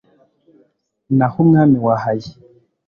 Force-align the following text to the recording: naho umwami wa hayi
naho 1.17 1.35
umwami 1.43 1.77
wa 1.85 1.95
hayi 2.03 2.31